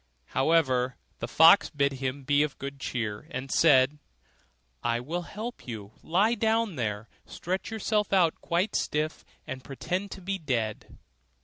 [0.33, 3.99] However, the fox bid him be of good cheer, and said,
[4.81, 10.21] 'I will help you; lie down there, stretch yourself out quite stiff, and pretend to
[10.21, 10.97] be dead.